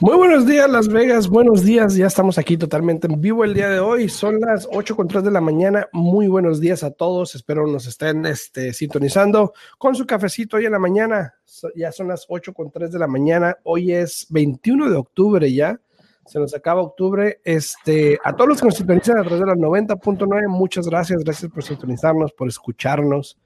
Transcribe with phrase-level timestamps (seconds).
[0.00, 1.28] Muy buenos días, Las Vegas.
[1.28, 1.94] Buenos días.
[1.94, 4.08] Ya estamos aquí totalmente en vivo el día de hoy.
[4.08, 5.88] Son las 8 con 3 de la mañana.
[5.92, 7.34] Muy buenos días a todos.
[7.34, 11.34] Espero nos estén este, sintonizando con su cafecito hoy en la mañana.
[11.76, 13.56] Ya son las 8 con 3 de la mañana.
[13.62, 15.80] Hoy es 21 de octubre ya.
[16.26, 17.40] Se nos acaba octubre.
[17.44, 21.22] Este, a todos los que nos sintonizan a través de la 90.9, muchas gracias.
[21.22, 23.38] Gracias por sintonizarnos, por escucharnos,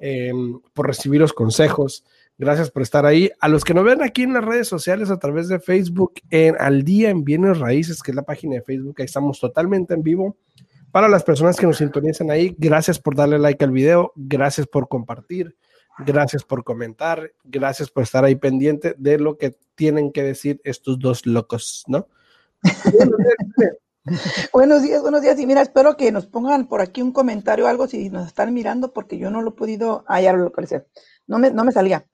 [0.00, 0.32] eh,
[0.74, 2.04] por recibir los consejos.
[2.42, 3.30] Gracias por estar ahí.
[3.38, 6.56] A los que nos ven aquí en las redes sociales a través de Facebook, en
[6.58, 10.02] Al Día en Bienes Raíces, que es la página de Facebook, ahí estamos totalmente en
[10.02, 10.36] vivo.
[10.90, 14.88] Para las personas que nos sintonizan ahí, gracias por darle like al video, gracias por
[14.88, 15.56] compartir,
[16.04, 20.98] gracias por comentar, gracias por estar ahí pendiente de lo que tienen que decir estos
[20.98, 22.08] dos locos, ¿no?
[24.52, 25.38] buenos días, buenos días.
[25.38, 28.52] Y mira, espero que nos pongan por aquí un comentario o algo si nos están
[28.52, 30.04] mirando, porque yo no lo he podido.
[30.08, 30.86] Ah, ya lo localicé
[31.26, 32.06] no me, no me salía.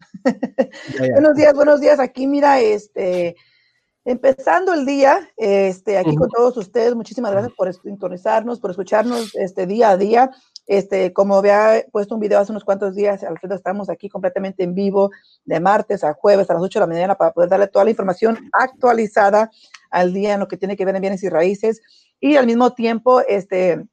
[1.12, 2.00] buenos días, buenos días.
[2.00, 3.36] Aquí, mira, este,
[4.04, 9.66] empezando el día, este, aquí con todos ustedes, muchísimas gracias por sintonizarnos, por escucharnos este
[9.66, 10.30] día a día.
[10.66, 14.74] Este, como había puesto un video hace unos cuantos días, Alfredo, estamos aquí completamente en
[14.74, 15.10] vivo
[15.44, 17.90] de martes a jueves a las 8 de la mañana para poder darle toda la
[17.90, 19.50] información actualizada
[19.90, 21.80] al día en lo que tiene que ver en bienes y raíces
[22.20, 23.86] y al mismo tiempo, este,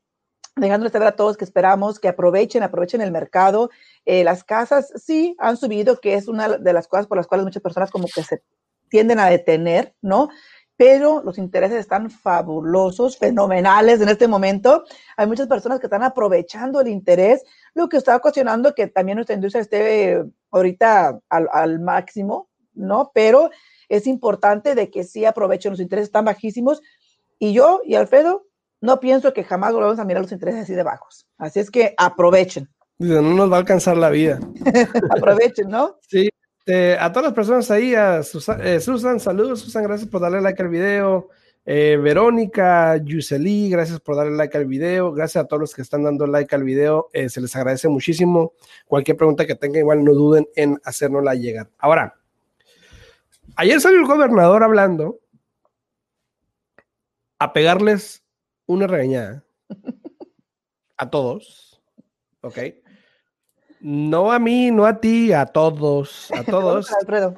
[0.56, 3.70] dejándoles saber a todos que esperamos que aprovechen, aprovechen el mercado.
[4.06, 7.46] Eh, las casas sí han subido, que es una de las cosas por las cuales
[7.46, 8.42] muchas personas como que se
[8.90, 10.30] tienden a detener, ¿no?
[10.78, 14.84] Pero los intereses están fabulosos, fenomenales en este momento.
[15.16, 19.36] Hay muchas personas que están aprovechando el interés, lo que está ocasionando que también nuestra
[19.36, 23.12] industria esté ahorita al, al máximo, ¿no?
[23.14, 23.50] Pero
[23.88, 26.82] es importante de que sí aprovechen, los intereses están bajísimos.
[27.40, 28.46] Y yo y Alfredo
[28.82, 31.28] no pienso que jamás volvamos a mirar los intereses así de bajos.
[31.38, 32.70] Así es que aprovechen.
[32.98, 34.40] No nos va a alcanzar la vida.
[35.18, 35.98] aprovechen, ¿no?
[36.08, 36.30] Sí.
[36.68, 40.70] a todas las personas ahí, a eh, Susan, saludos, Susan, gracias por darle like al
[40.70, 41.30] video.
[41.68, 45.12] Eh, Verónica, Yuseli, gracias por darle like al video.
[45.12, 47.10] Gracias a todos los que están dando like al video.
[47.12, 48.54] Eh, se les agradece muchísimo.
[48.86, 51.70] Cualquier pregunta que tengan, igual no duden en hacérnosla llegar.
[51.80, 52.16] Ahora,
[53.56, 55.20] ayer salió el gobernador hablando
[57.40, 58.25] a pegarles
[58.66, 59.46] una regañada
[60.98, 61.82] a todos,
[62.42, 62.58] ¿ok?
[63.82, 66.92] No a mí, no a ti, a todos, a todos.
[66.92, 67.38] Alfredo.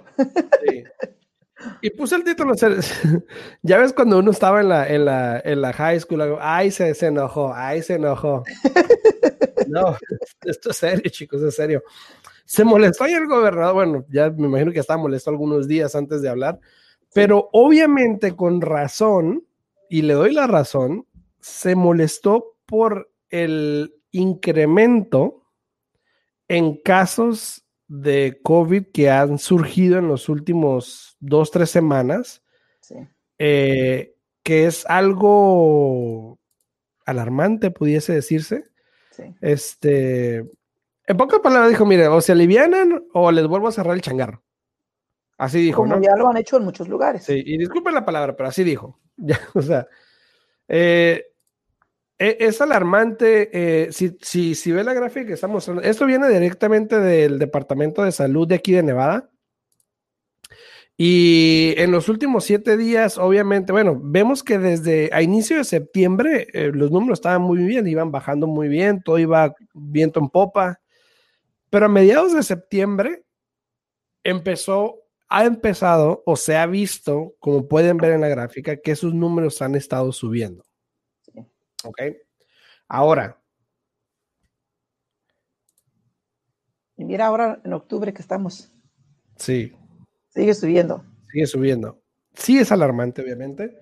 [1.82, 2.54] Y puse el título,
[3.64, 6.94] ya ves cuando uno estaba en la, en la, en la high school, ay, se,
[6.94, 8.44] se enojó, ay, se enojó.
[9.68, 9.98] No,
[10.46, 11.84] esto es serio, chicos, es serio.
[12.46, 16.22] Se molestó ahí el gobernador, bueno, ya me imagino que estaba molesto algunos días antes
[16.22, 16.58] de hablar,
[17.14, 19.46] pero obviamente con razón,
[19.90, 21.06] y le doy la razón,
[21.40, 25.44] se molestó por el incremento
[26.48, 32.44] en casos de COVID que han surgido en los últimos dos, tres semanas,
[33.38, 36.40] eh, que es algo
[37.06, 38.66] alarmante, pudiese decirse.
[39.42, 44.02] Este, en pocas palabras dijo, mire, o se alivianan o les vuelvo a cerrar el
[44.02, 44.44] changarro.
[45.38, 45.84] Así dijo.
[45.84, 47.24] Como ya lo han hecho en muchos lugares.
[47.24, 49.00] Sí, y disculpen la palabra, pero así dijo.
[49.20, 49.88] Ya, o sea,
[50.68, 51.26] eh,
[52.20, 53.50] e, es alarmante.
[53.54, 58.04] Eh, si, si, si, ve la gráfica que estamos mostrando, esto viene directamente del Departamento
[58.04, 59.30] de Salud de aquí de Nevada.
[61.00, 66.48] Y en los últimos siete días, obviamente, bueno, vemos que desde a inicio de septiembre
[66.54, 70.82] eh, los números estaban muy bien, iban bajando muy bien, todo iba viento en popa.
[71.70, 73.24] Pero a mediados de septiembre
[74.24, 74.96] empezó,
[75.30, 79.62] ha empezado o se ha visto, como pueden ver en la gráfica, que esos números
[79.62, 80.64] han estado subiendo.
[81.84, 82.02] ¿Ok?
[82.88, 83.40] Ahora.
[86.96, 88.72] Y mira ahora en octubre que estamos.
[89.36, 89.74] Sí.
[90.30, 91.04] Sigue subiendo.
[91.32, 92.02] Sigue subiendo.
[92.34, 93.78] Sí es alarmante, obviamente.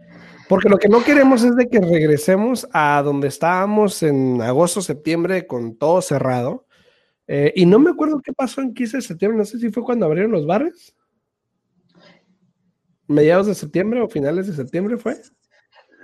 [0.48, 5.48] Porque lo que no queremos es de que regresemos a donde estábamos en agosto, septiembre,
[5.48, 6.68] con todo cerrado.
[7.28, 9.84] Eh, y no me acuerdo qué pasó en 15 de septiembre, no sé si fue
[9.84, 10.96] cuando abrieron los bares.
[13.08, 15.18] Mediados de septiembre o finales de septiembre fue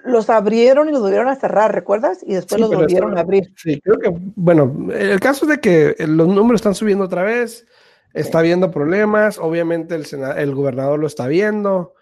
[0.04, 2.24] los abrieron y los volvieron a cerrar, ¿recuerdas?
[2.26, 3.54] Y después los volvieron a abrir.
[3.56, 7.68] Sí, creo que, bueno, el caso es de que los números están subiendo otra vez,
[8.12, 10.08] está habiendo problemas, obviamente el,
[10.38, 11.94] el gobernador lo está viendo,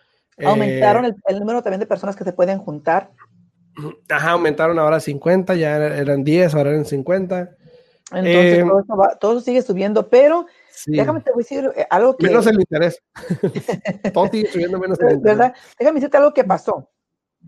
[0.45, 3.11] Aumentaron el, número también de personas que se pueden juntar.
[4.09, 7.49] Ajá, aumentaron ahora a 50, ya eran 10, ahora eran 50.
[8.11, 8.65] Entonces
[9.19, 10.47] todo, sigue subiendo, pero
[10.87, 12.27] déjame te decir algo que...
[12.27, 13.01] Menos el interés.
[14.31, 15.37] sigue subiendo menos el interés.
[15.37, 15.55] ¿verdad?
[15.77, 16.89] Déjame decirte algo que pasó.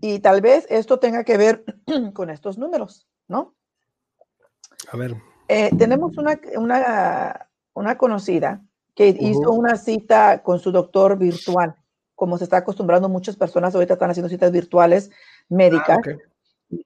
[0.00, 1.64] Y tal vez esto tenga que ver
[2.14, 3.54] con estos números, ¿no?
[4.90, 5.16] A ver.
[5.48, 8.62] Eh, tenemos una, una, una, conocida
[8.94, 11.74] que hizo una cita con su doctor virtual,
[12.14, 15.10] como se está acostumbrando muchas personas ahorita están haciendo citas virtuales
[15.48, 15.98] médicas.
[16.06, 16.12] Ah,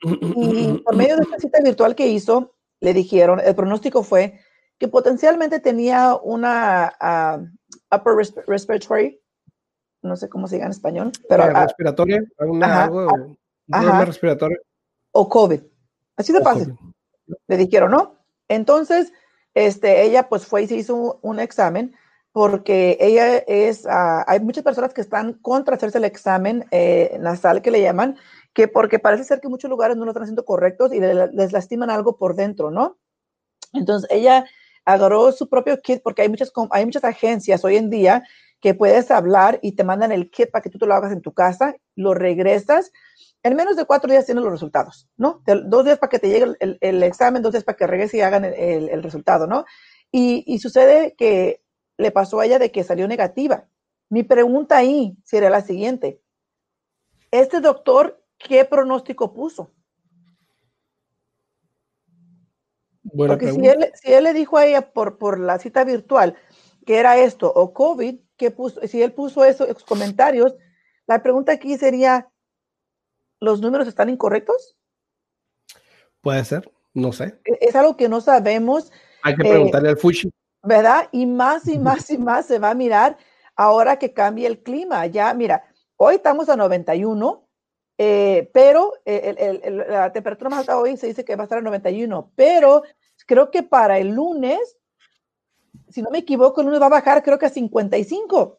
[0.04, 4.40] y por medio de esta cita virtual que hizo, le dijeron, el pronóstico fue
[4.78, 8.14] que potencialmente tenía una uh, upper
[8.46, 9.20] respiratory
[10.06, 11.48] no sé cómo se diga en español, pero...
[11.50, 13.36] respiratoria, algo,
[14.04, 14.58] respiratorio.
[15.12, 15.60] O COVID.
[16.16, 16.78] Así de fácil.
[17.48, 18.16] Le dijeron, ¿no?
[18.48, 19.12] Entonces,
[19.54, 21.94] este, ella pues fue y se hizo un, examen
[22.32, 27.62] porque ella es, ah, hay muchas personas que están contra hacerse el examen eh, nasal
[27.62, 28.16] que le llaman,
[28.52, 31.90] que porque parece ser que muchos lugares no lo están haciendo correctos y les lastiman
[31.90, 32.98] algo por dentro, ¿no?
[33.72, 34.44] Entonces ella
[34.86, 38.22] agarró su propio kit porque hay muchas, hay muchas agencias hoy en día
[38.60, 41.34] que puedes hablar y te mandan el kit para que tú lo hagas en tu
[41.34, 42.90] casa, lo regresas.
[43.42, 45.42] En menos de cuatro días tienes los resultados, ¿no?
[45.66, 48.44] Dos días para que te llegue el, examen, dos días para que regrese y hagan
[48.44, 49.64] el, resultado, ¿no?
[50.10, 51.62] Y, sucede que
[51.98, 53.68] le pasó a ella de que salió negativa.
[54.08, 56.22] Mi pregunta ahí sería la siguiente.
[57.30, 59.72] ¿Este doctor qué pronóstico puso?
[63.16, 66.36] Porque si él, si él, le dijo a ella por, por la cita virtual
[66.86, 70.54] que era esto o COVID, que puso, si él puso esos comentarios,
[71.06, 72.28] la pregunta aquí sería,
[73.40, 74.76] ¿los números están incorrectos?
[76.20, 77.38] Puede ser, no sé.
[77.44, 78.92] E, es algo que no sabemos.
[79.22, 80.30] Hay que preguntarle al Fushi.
[80.62, 81.08] ¿Verdad?
[81.12, 83.16] Y más y más y más se va a mirar
[83.56, 85.06] ahora que cambie el clima.
[85.06, 85.64] Ya, mira,
[85.96, 87.48] hoy estamos a 91,
[87.98, 91.62] eh, pero eh, la temperatura más alta hoy se dice que va a estar a
[91.62, 92.82] 91, pero
[93.26, 94.76] creo que para el lunes
[95.88, 98.58] si no me equivoco, el lunes va a bajar creo que a 55.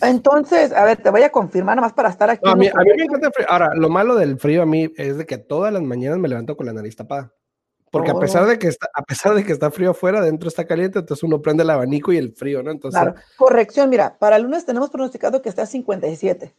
[0.00, 2.48] Entonces, a ver, te voy a confirmar nada más para estar aquí.
[2.48, 3.46] a, mí, me encanta el frío.
[3.50, 6.56] Ahora, lo malo del frío a mí es de que todas las mañanas me levanto
[6.56, 7.32] con la nariz tapada.
[7.90, 10.66] Porque a pesar de que está, a pesar de que está frío afuera, dentro está
[10.66, 12.70] caliente, entonces uno prende el abanico y el frío, ¿no?
[12.70, 13.20] Entonces, claro.
[13.36, 16.56] Corrección, mira, para el lunes tenemos pronosticado que está a 57.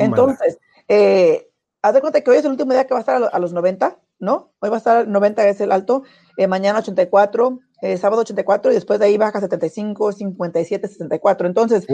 [0.00, 1.48] entonces, eh,
[1.82, 3.52] haz de cuenta que hoy es el último día que va a estar a, los
[3.52, 4.54] 90, ¿no?
[4.60, 6.02] Hoy va a estar 90 es el alto,
[6.36, 11.46] eh, mañana 84, eh, sábado 84 y después de ahí baja 75, 57, 64.
[11.46, 11.86] Entonces,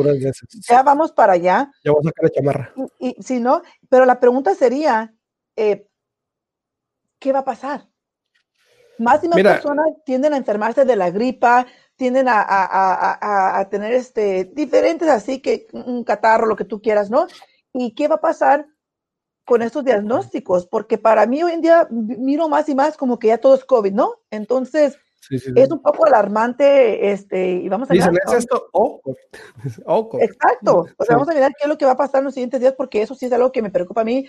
[0.69, 1.71] ya vamos para allá.
[1.85, 2.75] Ya vamos a sacar la chamarra.
[2.99, 5.15] Y, si no, pero la pregunta sería,
[5.57, 5.89] eh,
[7.19, 7.89] ¿qué va a pasar?
[8.99, 11.67] Más y más personas tienden a enfermarse de la gripa,
[11.97, 17.11] tienden a, a, a, tener este, diferentes así que un catarro, lo que tú quieras,
[17.11, 17.27] ¿no?
[17.73, 18.67] ¿Y qué va a pasar
[19.53, 20.67] con estos diagnósticos?
[20.67, 23.67] Porque para mí hoy en día miro más y más como que ya todo es
[23.67, 24.15] COVID, ¿no?
[24.31, 24.97] Entonces,
[25.31, 29.03] es un poco alarmante, este, y vamos a Dicen, ¿es esto o
[30.23, 32.35] Exacto, o sea, vamos a mirar qué es lo que va a pasar en los
[32.35, 34.27] siguientes días, porque eso sí es algo que me preocupa a mí,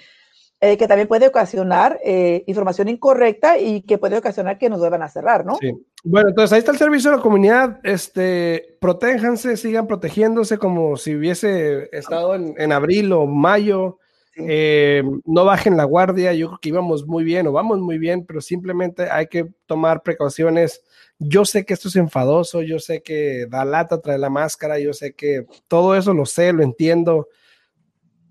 [0.59, 5.03] eh, que también puede ocasionar eh, información incorrecta y que puede ocasionar que nos vuelvan
[5.03, 5.55] a cerrar, ¿no?
[5.55, 5.71] Sí.
[6.03, 11.15] Bueno, entonces ahí está el servicio de la comunidad, este, protéjanse, sigan protegiéndose como si
[11.15, 13.99] hubiese estado en, en abril o mayo,
[14.35, 18.25] eh, no bajen la guardia, yo creo que íbamos muy bien o vamos muy bien,
[18.25, 20.83] pero simplemente hay que tomar precauciones.
[21.19, 24.93] Yo sé que esto es enfadoso, yo sé que da lata traer la máscara, yo
[24.93, 27.27] sé que todo eso lo sé, lo entiendo,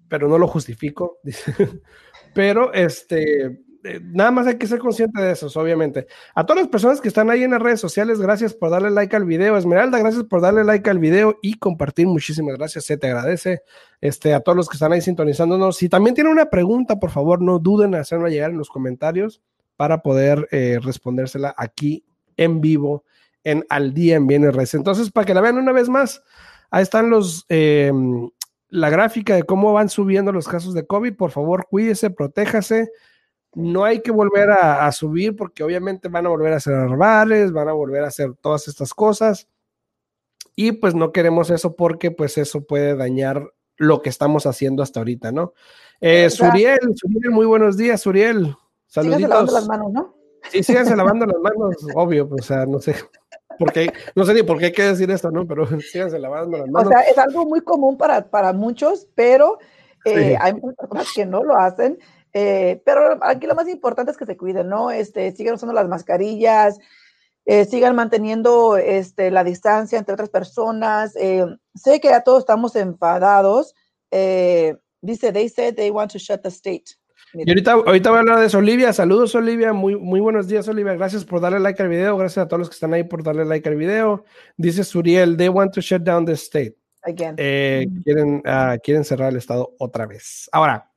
[0.09, 1.21] pero no lo justifico.
[2.35, 6.07] pero este, eh, nada más hay que ser consciente de eso, obviamente.
[6.35, 9.15] A todas las personas que están ahí en las redes sociales, gracias por darle like
[9.17, 9.57] al video.
[9.57, 12.07] Esmeralda, gracias por darle like al video y compartir.
[12.07, 13.63] Muchísimas gracias, se te agradece.
[14.01, 15.77] Este, a todos los que están ahí sintonizándonos.
[15.77, 19.43] Si también tienen una pregunta, por favor, no duden en hacerla llegar en los comentarios
[19.77, 22.05] para poder eh, respondérsela aquí
[22.37, 23.05] en vivo
[23.43, 24.75] en Al Día en Bienes Redes.
[24.75, 26.23] Entonces, para que la vean una vez más,
[26.71, 27.45] ahí están los...
[27.49, 28.29] Em,
[28.69, 31.15] la gráfica de cómo van subiendo los casos de COVID.
[31.15, 32.91] Por favor, cuídese, protéjase
[33.55, 37.69] no hay que volver a, subir porque obviamente van a volver a hacer bares, van
[37.69, 39.49] a volver a hacer todas estas cosas.
[40.57, 45.01] Y pues no queremos eso porque pues eso puede dañar lo que estamos haciendo hasta
[45.01, 45.55] ahorita, ¿no?
[46.01, 48.55] Eh, Suriel, Suriel, muy buenos días, Suriel.
[48.87, 49.31] Saluditos.
[49.31, 50.15] lavando las manos, ¿no?
[50.51, 52.95] Sí, síganse lavando las manos, obvio, pues, o sea, no sé.
[53.59, 55.47] Porque, no sé ni por qué hay que decir esto, ¿no?
[55.47, 56.89] Pero síganse lavando las manos.
[56.89, 59.59] O sea, es algo muy común para, para muchos, pero
[60.05, 61.99] eh, hay muchas personas que no lo hacen.
[62.35, 64.91] Eh, pero aquí lo más importante es que se cuiden, ¿no?
[64.91, 66.79] Este, sigan usando las mascarillas,
[67.45, 71.15] eh, sigan manteniendo este, la distancia entre otras personas.
[71.17, 73.75] Eh, sé que ya todos estamos enfadados,
[74.11, 76.85] eh, dice, they said they want to shut the state.
[77.35, 78.59] Y ahorita, ahorita voy a hablar de eso.
[78.59, 82.45] Olivia, saludos Olivia, muy, muy buenos días Olivia, gracias por darle like al video, gracias
[82.45, 84.25] a todos los que están ahí por darle like al video.
[84.57, 86.77] Dice Suriel, they want to shut down the state.
[87.05, 87.35] Again.
[87.39, 90.49] Eh, quieren, uh, quieren cerrar el estado otra vez.
[90.53, 90.92] Ahora,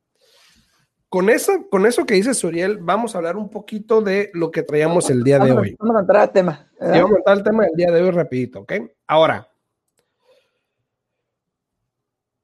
[1.08, 4.62] con eso, con eso que dice Suriel, vamos a hablar un poquito de lo que
[4.62, 5.76] traíamos el día de vamos, hoy.
[5.78, 6.70] Vamos a entrar al tema.
[6.80, 8.72] Vamos a entrar al tema del día de hoy rapidito, ¿ok?
[9.06, 9.48] Ahora,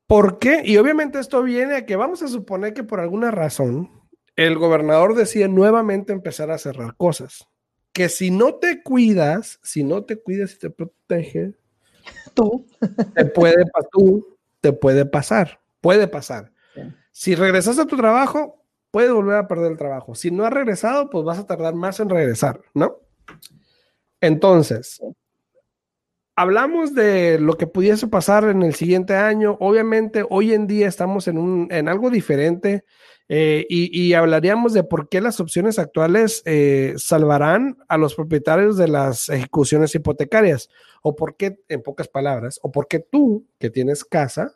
[0.07, 0.63] ¿por qué?
[0.65, 3.91] Y obviamente esto viene a que vamos a suponer que por alguna razón
[4.37, 7.49] el gobernador decide nuevamente empezar a cerrar cosas.
[7.93, 11.55] Que si no te cuidas, si no te cuidas y te proteges,
[12.33, 12.67] tú
[13.15, 16.52] te puede, tú, te puede pasar, puede pasar.
[17.13, 20.15] Si regresas a tu trabajo, puedes volver a perder el trabajo.
[20.15, 23.01] Si no has regresado, pues vas a tardar más en regresar, ¿no?
[24.21, 25.01] Entonces,
[26.37, 29.57] hablamos de lo que pudiese pasar en el siguiente año.
[29.61, 32.85] Obviamente, hoy en día estamos en, un, en algo diferente
[33.29, 38.77] eh, y, y, hablaríamos de por qué las opciones actuales eh, salvarán a los propietarios
[38.77, 40.69] de las ejecuciones hipotecarias
[41.03, 44.55] o por qué, en pocas palabras, o por qué tú que tienes casa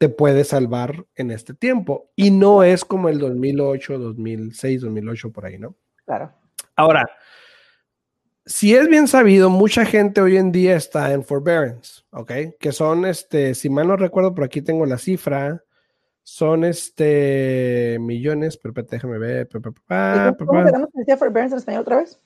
[0.00, 2.10] te puede salvar en este tiempo.
[2.16, 5.76] Y no es como el 2008, 2006, 2008, por ahí, ¿no?
[6.06, 6.32] Claro.
[6.74, 7.06] Ahora,
[8.46, 12.32] si es bien sabido, mucha gente hoy en día está en forbearance, ¿ok?
[12.58, 15.62] Que son, este, si mal no recuerdo, por aquí tengo la cifra,
[16.22, 19.50] son este millones, pero déjame ver.
[19.50, 22.18] ¿Cómo tenemos que decir forbearance en español otra vez?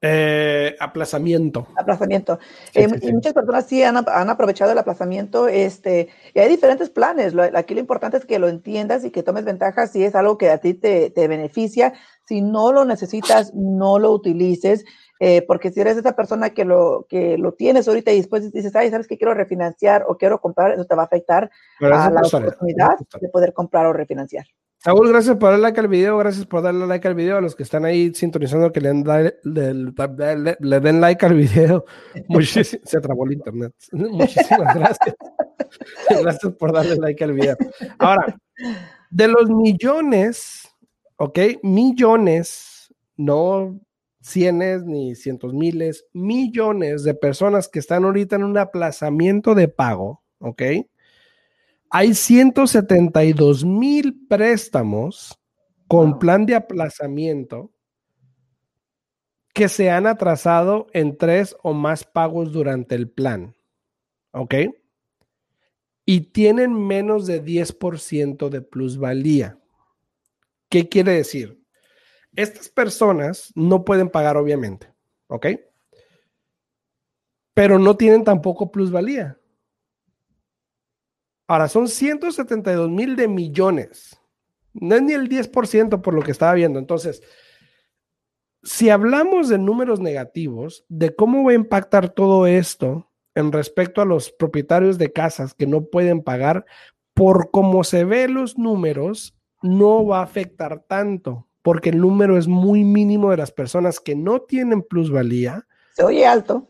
[0.00, 1.66] Eh, aplazamiento.
[1.76, 2.38] Aplazamiento.
[2.72, 5.48] Sí, eh, sí, muchas personas sí han, han, aprovechado el aplazamiento.
[5.48, 7.34] Este, y hay diferentes planes.
[7.34, 10.38] Lo, aquí lo importante es que lo entiendas y que tomes ventaja si es algo
[10.38, 11.94] que a ti te, te beneficia.
[12.24, 14.84] Si no lo necesitas, no lo utilices.
[15.20, 18.76] Eh, porque si eres esa persona que lo, que lo tienes ahorita y después dices,
[18.76, 21.50] ay, sabes que quiero refinanciar o quiero comprar, eso te va a afectar
[21.80, 24.46] a la oportunidad de poder comprar o refinanciar.
[24.80, 27.56] Saúl, gracias por darle like al video, gracias por darle like al video, a los
[27.56, 29.34] que están ahí sintonizando que le den, le,
[29.74, 31.84] le, le den like al video.
[32.28, 33.74] Muchísimas, se trabó el internet.
[33.92, 35.16] Muchísimas gracias.
[36.22, 37.56] gracias por darle like al video.
[37.98, 38.38] Ahora,
[39.10, 40.68] de los millones,
[41.16, 41.38] ¿ok?
[41.64, 43.80] Millones, no
[44.20, 50.22] cienes ni cientos miles, millones de personas que están ahorita en un aplazamiento de pago,
[50.38, 50.62] ¿ok?
[51.90, 55.38] Hay 172 mil préstamos
[55.86, 57.72] con plan de aplazamiento
[59.54, 63.56] que se han atrasado en tres o más pagos durante el plan.
[64.32, 64.54] ¿Ok?
[66.04, 69.58] Y tienen menos de 10% de plusvalía.
[70.68, 71.60] ¿Qué quiere decir?
[72.36, 74.92] Estas personas no pueden pagar, obviamente.
[75.26, 75.46] ¿Ok?
[77.54, 79.37] Pero no tienen tampoco plusvalía.
[81.48, 84.20] Ahora, son 172 mil de millones.
[84.74, 86.78] No es ni el 10% por lo que estaba viendo.
[86.78, 87.22] Entonces,
[88.62, 94.04] si hablamos de números negativos, de cómo va a impactar todo esto en respecto a
[94.04, 96.66] los propietarios de casas que no pueden pagar,
[97.14, 102.46] por cómo se ven los números, no va a afectar tanto, porque el número es
[102.46, 105.66] muy mínimo de las personas que no tienen plusvalía.
[105.94, 106.68] Se oye alto.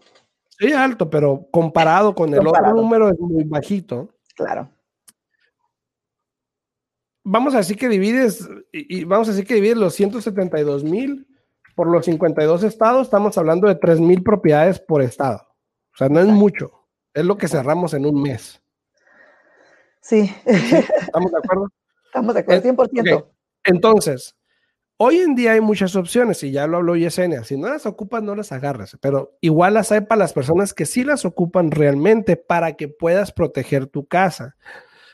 [0.51, 2.75] Se oye alto, pero comparado con el comparado.
[2.75, 4.11] otro número es muy bajito.
[4.39, 4.71] Claro.
[7.25, 11.27] Vamos a decir que divides, y vamos a decir que divides los 172 mil
[11.75, 15.39] por los 52 estados, estamos hablando de 3 mil propiedades por estado.
[15.93, 16.71] O sea, no es mucho.
[17.13, 18.63] Es lo que cerramos en un mes.
[20.01, 20.33] Sí.
[20.47, 21.69] ¿Estamos de acuerdo?
[22.07, 23.01] Estamos de acuerdo, 100%.
[23.01, 23.19] Okay.
[23.65, 24.37] Entonces,
[24.99, 27.45] hoy en día hay muchas opciones, y ya lo habló Yesenia.
[27.45, 28.99] Si no las ocupas, no las agarras.
[29.01, 33.33] Pero igual las hay para las personas que sí las ocupan realmente para que puedas
[33.33, 34.57] proteger tu casa.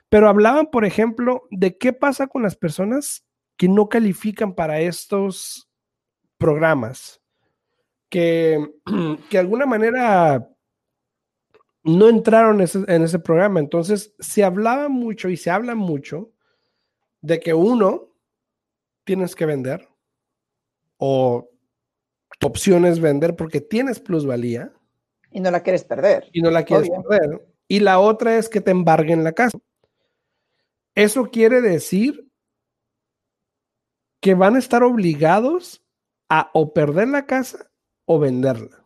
[0.09, 3.25] Pero hablaban, por ejemplo, de qué pasa con las personas
[3.57, 5.71] que no califican para estos
[6.39, 7.21] programas,
[8.09, 8.59] que,
[9.31, 10.49] que de alguna manera
[11.85, 13.61] no entraron en ese, en ese, programa.
[13.61, 16.33] Entonces, se hablaba mucho y se habla mucho
[17.21, 18.14] de que uno,
[19.05, 19.89] tienes que vender
[20.97, 21.51] o
[22.39, 24.73] tu opción es vender porque tienes plusvalía.
[25.31, 26.29] Y no la quieres perder.
[26.33, 27.03] Y no la quieres Obvio.
[27.03, 27.47] perder.
[27.69, 29.59] Y la otra es que te embarguen la casa.
[30.95, 32.29] Eso quiere decir
[34.21, 35.85] que van a estar obligados
[36.29, 37.71] a o perder la casa
[38.07, 38.85] o venderla.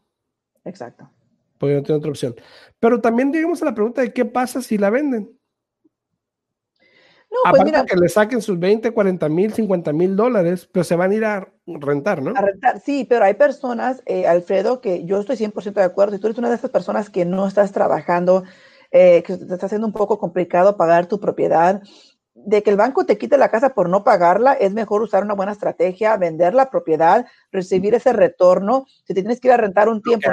[0.64, 1.10] Exacto.
[1.58, 2.34] Porque no tiene otra opción.
[2.78, 5.38] Pero también llegamos a la pregunta de qué pasa si la venden.
[7.30, 10.82] No, pues Aparte mira, que le saquen sus 20, 40 mil, 50 mil dólares, pero
[10.82, 12.32] se van a ir a rentar, ¿no?
[12.35, 16.14] A rentar, sí, pero hay personas, eh, Alfredo, que yo estoy 100% de acuerdo.
[16.14, 18.44] Si tú eres una de esas personas que no estás trabajando,
[18.90, 21.82] eh, que te está haciendo un poco complicado pagar tu propiedad,
[22.35, 25.35] de que el banco te quite la casa por no pagarla, es mejor usar una
[25.35, 28.87] buena estrategia, vender la propiedad, recibir ese retorno.
[29.04, 30.30] Si te tienes que ir a rentar un tiempo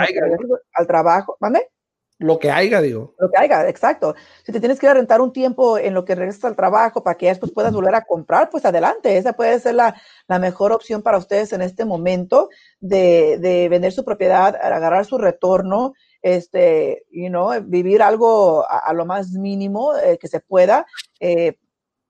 [0.73, 1.71] al trabajo, ¿vale?
[2.17, 3.13] Lo que haya, digo.
[3.19, 4.15] Lo que haya, exacto.
[4.43, 7.03] Si te tienes que ir a rentar un tiempo en lo que regresas al trabajo
[7.03, 9.17] para que después puedas volver a comprar, pues adelante.
[9.17, 9.95] Esa puede ser la,
[10.39, 17.05] mejor opción para ustedes en este momento de, vender su propiedad, agarrar su retorno, este,
[17.11, 20.85] you know, vivir algo a, lo más mínimo eh, que se pueda
[21.19, 21.57] eh,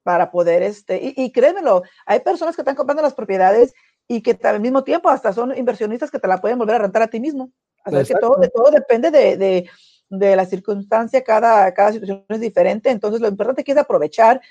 [0.03, 3.73] para poder, este, y, y créemelo, hay personas que están comprando las propiedades
[4.07, 7.01] y que al mismo tiempo hasta son inversionistas que te la pueden volver a rentar
[7.01, 7.51] a ti mismo.
[7.83, 9.69] Así que todo, todo depende de de
[10.09, 14.41] la circunstancia, cada, cada situación es diferente, entonces lo importante es aprovechar.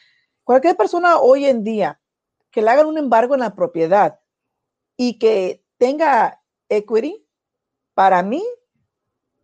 [0.42, 2.00] Cualquier persona hoy en día
[2.50, 4.20] que le hagan un embargo en la propiedad
[4.96, 7.24] y que tenga equity,
[7.94, 8.42] para mí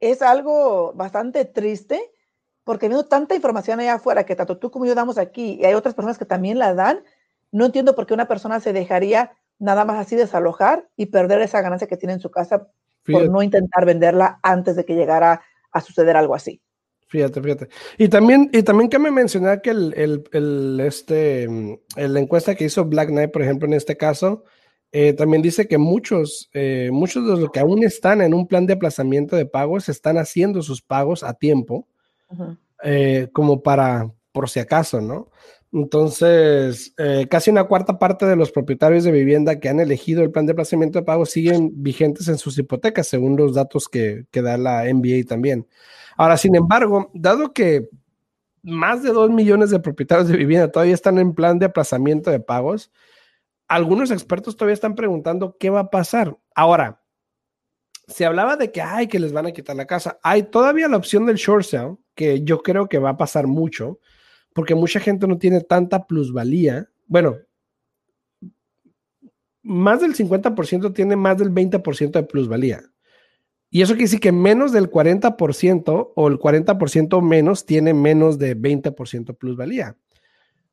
[0.01, 2.11] es algo bastante triste
[2.65, 5.75] porque viendo tanta información allá afuera que tanto tú como yo damos aquí y hay
[5.75, 7.03] otras personas que también la dan,
[7.53, 11.61] no entiendo por qué una persona se dejaría nada más así desalojar y perder esa
[11.61, 12.69] ganancia que tiene en su casa
[13.05, 16.61] por no intentar venderla antes de que llegara a suceder algo así.
[17.09, 17.69] Fíjate, fíjate.
[17.99, 21.49] Y también, y también que me mencionar que el, el, el este,
[21.97, 24.45] la encuesta que hizo Black Knight, por ejemplo, en este caso,
[24.93, 28.67] eh, también dice que muchos, eh, muchos de los que aún están en un plan
[28.67, 31.89] de aplazamiento de pagos están haciendo sus pagos a tiempo,
[32.85, 35.31] eh, como para, por si acaso, ¿no?
[35.73, 36.95] Entonces,
[37.29, 40.53] casi una cuarta parte de los propietarios de vivienda que han elegido el plan de
[40.53, 44.85] aplazamiento de pagos siguen vigentes en sus hipotecas, según los datos que, que da la
[44.93, 45.69] NBA también.
[46.17, 47.89] Ahora, sin embargo, dado que
[48.63, 52.41] más de dos millones de propietarios de vivienda todavía están en plan de aplazamiento de
[52.41, 52.91] pagos,
[53.69, 56.37] algunos expertos todavía están preguntando qué va a pasar.
[56.55, 57.01] Ahora,
[58.09, 60.19] se hablaba de que, ay, que les van a quitar la casa.
[60.23, 64.01] Hay todavía la opción del short sale, que yo creo que va a pasar mucho,
[64.53, 66.89] porque mucha gente no tiene tanta plusvalía.
[67.07, 67.37] Bueno,
[69.63, 72.83] más del 50% tiene más del 20% de plusvalía.
[73.71, 78.57] Y eso quiere decir que menos del 40% o el 40% menos tiene menos de
[78.57, 79.97] 20% plusvalía.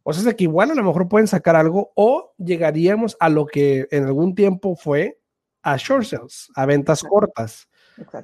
[0.01, 3.45] O sea, es que igual a lo mejor pueden sacar algo o llegaríamos a lo
[3.45, 5.19] que en algún tiempo fue
[5.62, 7.67] a short sales, a ventas cortas,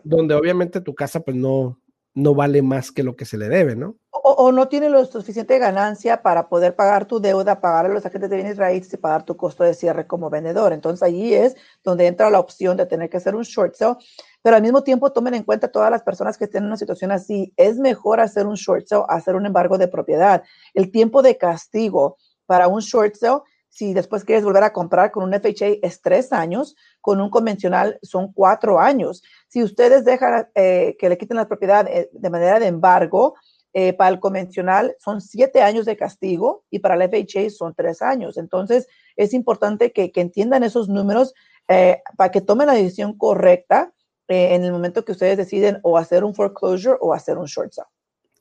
[0.04, 1.78] donde obviamente tu casa pues no,
[2.16, 3.98] no vale más que lo que se le debe, ¿no?
[4.12, 8.30] O, no tiene lo suficiente ganancia para poder pagar tu deuda, pagar a los agentes
[8.30, 10.72] de bienes raíces y pagar tu costo de cierre como vendedor.
[10.72, 13.98] Entonces allí es donde entra la opción de tener que hacer un short sale,
[14.42, 17.12] pero al mismo tiempo tomen en cuenta todas las personas que estén en una situación
[17.12, 17.54] así.
[17.58, 20.44] Es mejor hacer un short sale, hacer un embargo de propiedad.
[20.74, 23.42] El tiempo de castigo para un short sale
[23.74, 27.98] si después quieres volver a comprar con un FHA es tres años, con un convencional
[28.04, 29.24] son cuatro años.
[29.48, 33.34] Si ustedes dejan eh, que le quiten la propiedad eh, de manera de embargo,
[33.74, 38.04] eh, para el convencional son siete años de castigo y para el FHA son tres
[38.04, 38.38] años.
[38.38, 41.34] Entonces, es importante que, que entiendan esos números
[41.66, 43.94] para que tomen la decisión correcta
[44.28, 47.93] en el momento que ustedes deciden o hacer un foreclosure o hacer un short sale.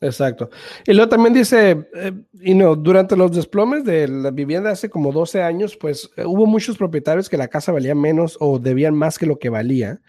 [0.02, 0.50] Exacto.
[0.84, 5.12] Y luego también dice, eh, y no, durante los desplomes de la vivienda hace como
[5.12, 9.16] 12 años, pues eh, hubo muchos propietarios que la casa valía menos o debían más
[9.18, 10.00] que lo que valía.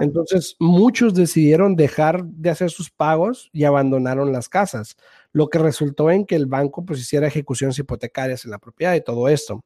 [0.00, 4.96] Entonces, muchos decidieron dejar de hacer sus pagos y abandonaron las casas,
[5.30, 9.02] lo que resultó en que el banco pues hiciera ejecuciones hipotecarias en la propiedad y
[9.02, 9.62] todo esto.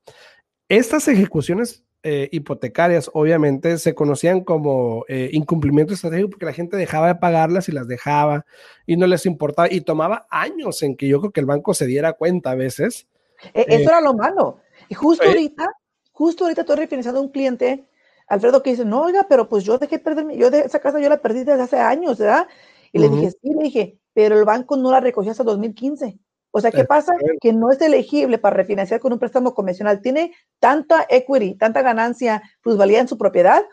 [0.69, 7.09] Estas ejecuciones eh, hipotecarias, obviamente, se conocían como eh, incumplimiento estratégico porque la gente dejaba
[7.09, 8.47] de pagarlas y las dejaba
[8.87, 11.87] y no les importaba y tomaba años en que yo creo que el banco se
[11.87, 13.09] diera cuenta a veces.
[13.53, 14.61] E, eso eh, era lo malo.
[14.89, 15.67] Y justo ahorita,
[16.13, 17.89] justo ahorita estoy refinanciando a un cliente,
[18.29, 21.09] Alfredo, que dice, no, oiga, pero pues yo dejé perder, yo de esa casa yo
[21.09, 22.47] la perdí desde hace años, ¿verdad?
[22.93, 26.19] Y le dije, sí, le dije, pero el banco no la recogió hasta 2015.
[26.51, 27.15] O sea, ¿qué pasa?
[27.41, 30.01] Que no es elegible para refinanciar con un préstamo convencional.
[30.01, 33.65] Tiene tanta equity, tanta ganancia, plusvalía en su propiedad.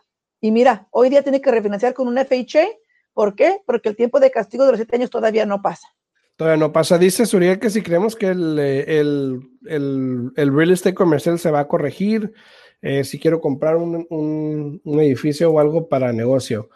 [0.41, 2.67] Y mira, hoy día tiene que refinanciar con un FHA.
[3.13, 3.61] ¿Por qué?
[3.65, 5.87] Porque el tiempo de castigo de los siete años todavía no pasa.
[6.35, 6.97] Todavía no pasa.
[6.97, 11.67] Dice Suriel que si creemos que el, el, el, real estate comercial se va a
[11.67, 12.33] corregir,
[12.81, 16.69] eh, si quiero comprar un, un, un, edificio o algo para negocio.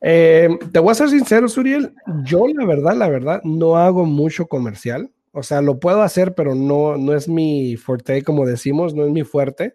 [0.00, 1.94] Eh, te voy a ser sincero, Suriel.
[2.24, 5.10] Yo, la verdad, la verdad, no hago mucho comercial.
[5.36, 9.10] O sea, lo puedo hacer, pero no, no es mi fuerte, como decimos, no es
[9.10, 9.74] mi fuerte.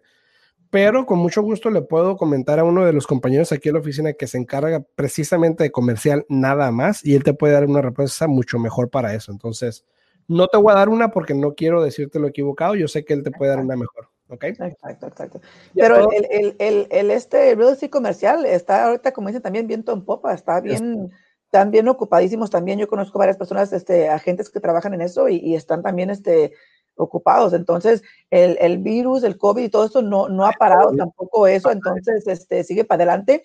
[0.70, 3.80] Pero con mucho gusto le puedo comentar a uno de los compañeros aquí en la
[3.80, 7.80] oficina que se encarga precisamente de comercial nada más y él te puede dar una
[7.80, 9.30] respuesta mucho mejor para eso.
[9.30, 9.84] Entonces,
[10.26, 12.74] no te voy a dar una porque no quiero decirte lo equivocado.
[12.74, 14.08] Yo sé que él te puede dar una mejor.
[14.30, 14.42] ¿ok?
[14.44, 15.40] Exacto, exacto.
[15.74, 19.92] Pero el, el, el, el, este real estate comercial está ahorita, como dicen, también viento
[19.92, 21.12] en popa, está bien
[21.52, 22.78] también ocupadísimos también.
[22.78, 26.52] Yo conozco varias personas, este, agentes que trabajan en eso y, están también este,
[26.96, 27.52] ocupados.
[27.52, 31.70] Entonces, el, el, virus, el COVID y todo eso no, no ha parado tampoco eso.
[31.70, 33.44] Entonces, este, sigue para adelante.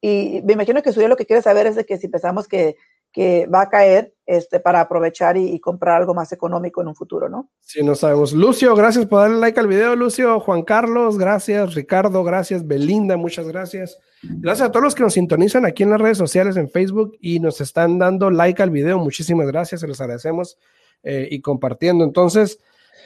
[0.00, 2.76] Y me imagino que Suya lo que quiere saber es de que si pensamos que
[3.12, 7.28] que va a caer este, para aprovechar y, comprar algo más económico en un futuro,
[7.28, 7.50] ¿no?
[7.60, 8.32] Sí, no sabemos.
[8.32, 10.38] Lucio, gracias por darle like al video, Lucio.
[10.40, 11.74] Juan Carlos, gracias.
[11.74, 12.66] Ricardo, gracias.
[12.66, 13.98] Belinda, muchas gracias.
[14.22, 17.40] Gracias a todos los que nos sintonizan aquí en las redes sociales, en Facebook y
[17.40, 18.98] nos están dando like al video.
[18.98, 20.58] Muchísimas gracias, se los agradecemos
[21.02, 22.04] eh, y compartiendo.
[22.04, 22.58] Entonces,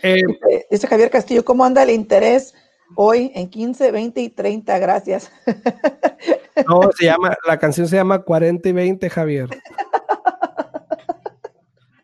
[0.02, 0.22] eh,
[0.70, 2.54] dice Javier Castillo, ¿cómo anda el interés
[2.96, 4.78] hoy en 15, 20 y 30?
[4.78, 5.30] Gracias.
[6.68, 9.48] No, se llama, la canción se llama 40 y 20, Javier.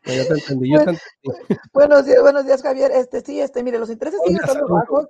[0.08, 1.60] Ya te entendí, yo te entendí.
[1.72, 2.90] Buenos días, buenos días, Javier.
[2.92, 5.06] Este, sí, este, mire, los intereses siguen estando bajos.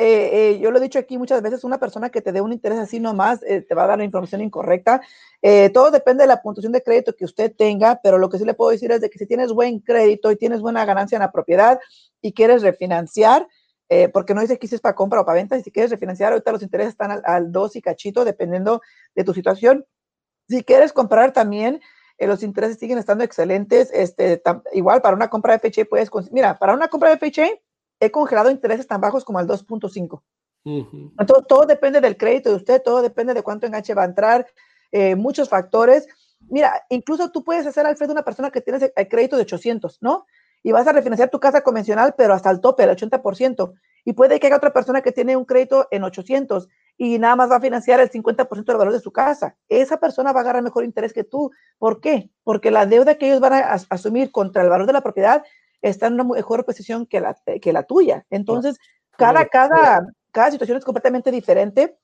[0.00, 2.52] Eh, eh, yo lo he dicho aquí muchas veces, una persona que te dé un
[2.52, 5.00] interés así nomás eh, te va a dar la información incorrecta.
[5.74, 8.54] todo depende de la puntuación de crédito que usted tenga, pero lo que sí le
[8.54, 11.32] puedo decir es de que si tienes buen crédito y tienes buena ganancia en la
[11.32, 11.80] propiedad
[12.22, 13.48] y quieres refinanciar,
[14.12, 16.32] porque no dice que si es para compra o para venta, y si quieres refinanciar,
[16.32, 18.82] ahorita los intereses están al, al 2 y cachito, dependiendo
[19.14, 19.84] de tu situación.
[20.48, 21.80] Si quieres comprar también,
[22.18, 23.90] eh, los intereses siguen estando excelentes.
[23.92, 27.48] Este, igual para una compra de FHA puedes, mira, para una compra de FHA
[28.00, 30.22] he congelado intereses tan bajos como al 2.5.
[30.64, 34.46] Entonces, todo depende del crédito de usted, todo depende de cuánto enganche va a entrar,
[34.92, 36.06] eh, muchos factores.
[36.40, 40.26] Mira, incluso tú puedes hacer, Alfredo, una persona que tiene el crédito de 800, ¿no?
[40.62, 43.72] Y vas a refinanciar tu casa convencional, pero hasta el tope, el 80%.
[44.04, 46.68] Y puede que haya otra persona que tiene un crédito en 800
[47.00, 49.56] y nada más va a financiar el 50% del valor de su casa.
[49.68, 51.52] Esa persona va a agarrar mejor interés que tú.
[51.78, 52.28] ¿Por qué?
[52.42, 55.44] Porque la deuda que ellos van a asumir contra el valor de la propiedad
[55.80, 58.26] está en una mejor posición que la, que la tuya.
[58.30, 58.78] Entonces,
[59.16, 61.96] cada, cada, cada situación es completamente diferente,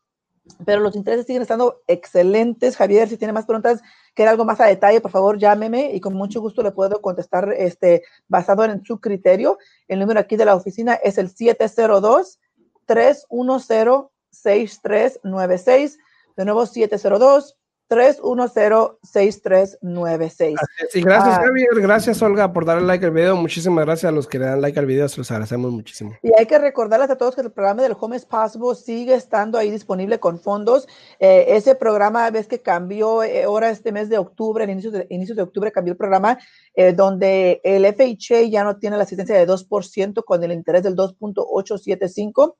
[0.64, 2.76] pero los intereses siguen estando excelentes.
[2.76, 3.82] Javier, si tiene más preguntas,
[4.14, 7.52] quiere algo más a detalle, por favor, llámeme y con mucho gusto le puedo contestar
[7.58, 9.58] este, basado en su criterio.
[9.88, 12.38] El número aquí de la oficina es el 702
[12.86, 15.98] 310 6396.
[16.36, 17.56] De nuevo, 702
[17.90, 20.56] 310-6396.
[20.90, 21.42] Sí, gracias, ah.
[21.44, 21.68] Javier.
[21.76, 23.36] Gracias, Olga, por darle like al video.
[23.36, 25.06] Muchísimas gracias a los que le dan like al video.
[25.08, 26.14] Se los agradecemos muchísimo.
[26.22, 29.58] Y hay que recordarles a todos que el programa del Home is Possible sigue estando
[29.58, 30.88] ahí disponible con fondos.
[31.20, 35.06] Eh, ese programa, ves que cambió eh, ahora este mes de octubre, en inicios de,
[35.10, 36.38] inicios de octubre cambió el programa,
[36.74, 40.96] eh, donde el FHA ya no tiene la asistencia de 2% con el interés del
[40.96, 42.54] 2.875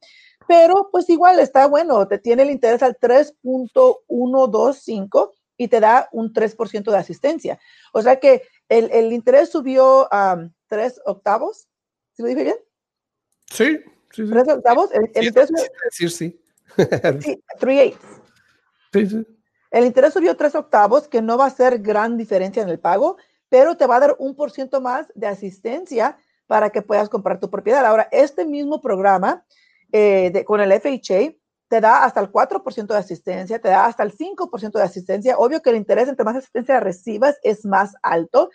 [0.46, 6.32] pero pues igual está bueno, te tiene el interés al 3.125 y te da un
[6.32, 7.58] 3% de asistencia.
[7.92, 11.68] O sea que el, el interés subió a 3 octavos.
[12.12, 12.56] ¿Sí lo dije bien?
[13.46, 13.78] Sí,
[14.10, 14.32] sí, sí.
[14.32, 14.92] ¿3 octavos?
[14.92, 15.50] El, el interés
[15.90, 16.40] sí, sí.
[17.20, 17.98] sí, 3 eighths.
[18.92, 19.26] Sí, sí.
[19.70, 23.16] El interés subió 3 octavos, que no va a ser gran diferencia en el pago,
[23.48, 27.40] pero te va a dar un por ciento más de asistencia para que puedas comprar
[27.40, 27.84] tu propiedad.
[27.84, 29.44] Ahora, este mismo programa
[29.96, 31.36] eh, con el FHA,
[31.68, 35.38] te da hasta el 4% de asistencia, te da hasta el 5% de asistencia.
[35.38, 38.50] Obvio que el interés entre más asistencia recibas es más alto,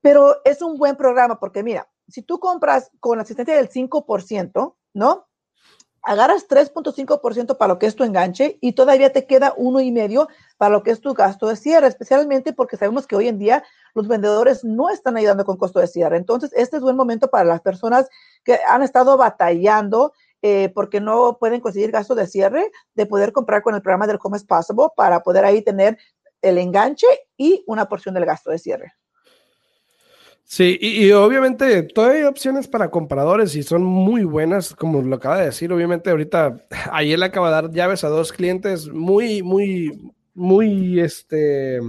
[0.00, 5.26] pero es un buen programa porque mira, si tú compras con asistencia del 5%, ¿no?
[6.04, 10.28] Agarras 3.5% para lo que es tu enganche y todavía te queda uno y medio
[10.58, 13.64] para lo que es tu gasto de cierre, especialmente porque sabemos que hoy en día
[13.94, 16.18] los vendedores no están ayudando con costo de cierre.
[16.18, 18.08] Entonces, este es buen momento para las personas
[18.44, 23.62] que han estado batallando eh, porque no pueden conseguir gasto de cierre, de poder comprar
[23.62, 25.96] con el programa del Home is Possible para poder ahí tener
[26.42, 28.92] el enganche y una porción del gasto de cierre.
[30.44, 35.38] Sí, y, obviamente todavía hay opciones para compradores y son muy buenas, como lo acaba
[35.38, 35.72] de decir.
[35.72, 41.80] Obviamente, ahorita ayer le acaba de dar llaves a dos clientes muy, muy, muy, este,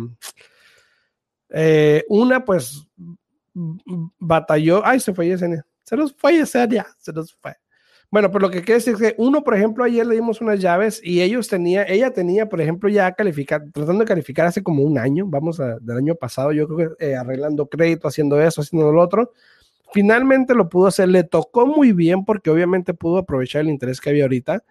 [1.50, 2.88] eh, una pues
[3.54, 7.56] batalló, ay, se fue Yesenia, se nos fue Yesenia, se nos fue.
[8.14, 10.60] Bueno, pero lo que quiere decir es que uno, por ejemplo, ayer le dimos unas
[10.60, 14.84] llaves y ellos tenía, ella tenía, por ejemplo, ya calificar, tratando de calificar hace como
[14.84, 18.62] un año, vamos a, del año pasado, yo creo que eh, arreglando crédito, haciendo eso,
[18.62, 19.32] haciendo lo otro.
[19.94, 24.12] Finalmente lo pudo hacer, le tocó muy bien porque obviamente pudo aprovechar el interés que
[24.12, 24.64] había ahorita.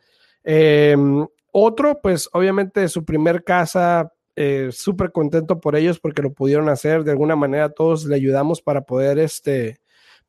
[0.44, 6.68] Em, otro, pues obviamente su primer casa, eh, súper contento por ellos porque lo pudieron
[6.68, 7.02] hacer.
[7.02, 9.80] De alguna manera todos le ayudamos para poder este,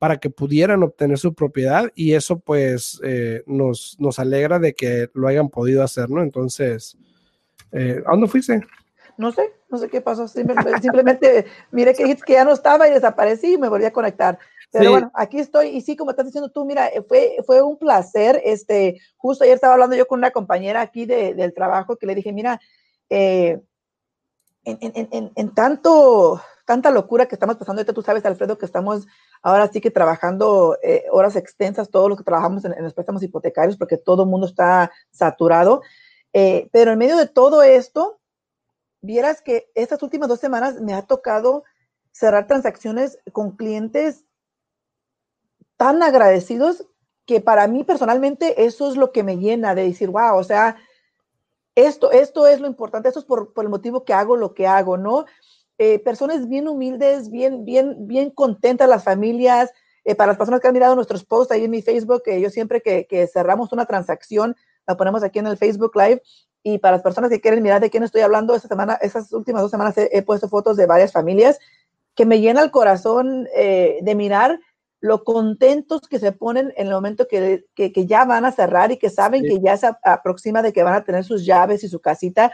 [0.04, 5.10] para que pudieran obtener su propiedad y eso pues eh, nos, nos alegra de que
[5.14, 6.22] lo hayan podido hacer, ¿no?
[6.22, 6.98] Entonces,
[7.72, 8.60] eh, ¿a dónde fuiste?
[9.16, 10.28] No sé, no sé qué pasó.
[10.28, 14.38] Simplemente, mire que, que ya no estaba y desaparecí y me volví a conectar.
[14.74, 18.42] Pero bueno, aquí estoy y sí, como estás diciendo tú, mira, fue, fue un placer.
[18.44, 22.16] Este, justo ayer estaba hablando yo con una compañera aquí de, del trabajo que le
[22.16, 22.60] dije, mira,
[23.10, 23.58] eh,
[24.66, 29.08] en, tanto, tanta locura que estamos pasando, ahorita tú sabes, Alfredo, que estamos
[29.44, 33.78] ahora sí que trabajando eh, horas extensas, todos los que trabajamos en, los préstamos hipotecarios,
[33.78, 35.82] porque todo el mundo está saturado.
[36.32, 38.20] Eh, pero en medio de todo esto,
[39.02, 41.64] vieras que estas últimas dos semanas me ha tocado
[42.12, 44.26] cerrar transacciones con clientes
[45.78, 46.88] tan agradecidos
[47.26, 50.78] que para mí personalmente eso es lo que me llena de decir, wow, o sea,
[51.76, 54.98] esto, esto es lo importante, esto es por, el motivo que hago lo que hago,
[54.98, 55.26] ¿no?
[55.78, 59.72] Eh, personas bien humildes, bien, bien, bien contentas, las familias,
[60.06, 62.50] eh, para las personas que han mirado nuestros posts ahí en mi Facebook, que yo
[62.50, 64.56] siempre que, que, cerramos una transacción,
[64.86, 66.22] la ponemos aquí en el Facebook Live,
[66.64, 69.62] y para las personas que quieren mirar de quién estoy hablando, esta semana, esas últimas
[69.62, 71.60] dos semanas he, puesto fotos de varias familias
[72.16, 74.60] que me llena el corazón eh, de mirar
[75.02, 78.98] lo contentos que se ponen en el momento que, que, ya van a cerrar y
[78.98, 82.00] que saben que ya se aproxima de que van a tener sus llaves y su
[82.00, 82.54] casita.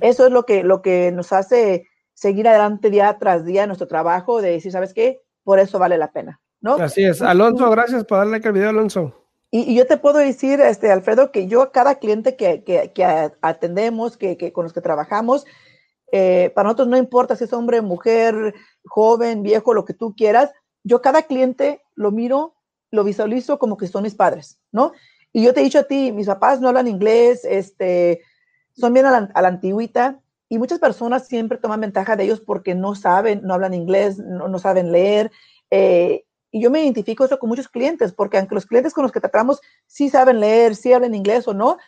[0.00, 4.40] Eso es lo que, lo que nos hace seguir adelante día tras día nuestro trabajo,
[4.42, 5.22] de decir, ¿sabes qué?
[5.44, 6.74] Por eso vale la pena, ¿no?
[6.74, 7.22] Así es.
[7.22, 9.14] Alonso, gracias por darle like al video, Alonso.
[9.50, 13.04] Y, yo te puedo decir, este, Alfredo, que yo cada cliente que, que, que
[13.42, 15.44] atendemos, que, que, con los que trabajamos,
[16.10, 20.52] eh, para nosotros no importa si es hombre, mujer, joven, viejo, lo que tú quieras,
[20.84, 22.54] yo cada cliente lo miro,
[22.90, 24.92] lo visualizo como que son mis padres, ¿no?
[25.32, 28.20] Y yo te he dicho a ti, mis papás no hablan inglés, este,
[28.74, 30.20] son bien a la, antigüita,
[30.52, 34.58] y muchas personas siempre toman ventaja de ellos porque no saben, no hablan inglés, no,
[34.58, 35.32] saben leer.
[35.70, 39.12] Eh, y yo me identifico eso con muchos clientes, porque aunque los clientes con los
[39.12, 41.78] que tratamos sí saben leer, sí hablan inglés o no,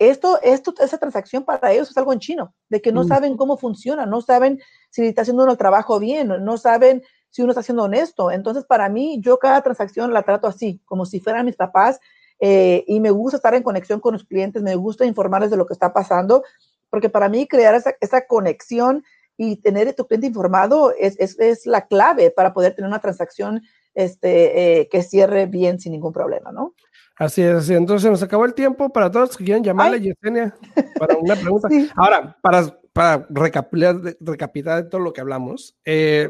[0.00, 3.56] esto, esto, esa transacción para ellos es algo en chino, de que no saben cómo
[3.56, 7.62] funciona, no saben si está haciendo uno el trabajo bien, no saben si uno está
[7.62, 8.32] siendo honesto.
[8.32, 12.00] Entonces, para mí, yo cada transacción la trato así, como si fueran mis papás,
[12.40, 15.66] eh, y me gusta estar en conexión con los clientes, me gusta informarles de lo
[15.66, 16.42] que está pasando,
[16.90, 19.04] porque para mí crear esa, esa conexión
[19.36, 23.00] y tener a tu cliente informado es, es, es, la clave para poder tener una
[23.00, 23.62] transacción
[23.94, 26.74] este, eh, que cierre bien sin ningún problema, ¿no?
[27.16, 27.74] Así es, así.
[27.74, 30.56] Entonces nos acabó el tiempo para todos que quieran llamarle a Yesenia
[30.98, 31.68] para una pregunta.
[31.96, 36.28] Ahora, para, para recapitular, recapitular todo lo que hablamos, eh,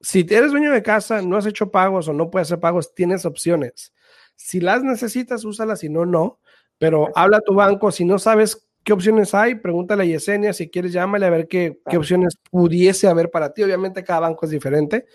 [0.00, 3.24] si eres dueño de casa, no has hecho pagos o no puedes hacer pagos, tienes
[3.24, 3.92] opciones.
[4.34, 6.40] Si las necesitas, úsalas, si no, no.
[6.78, 10.68] Pero habla a tu banco, si no sabes qué opciones hay, pregúntale a Yesenia, si
[10.70, 13.62] quieres llámale a ver qué, qué opciones pudiese haber para ti.
[13.62, 15.06] Obviamente cada banco es diferente,